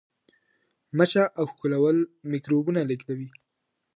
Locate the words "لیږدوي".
2.89-3.29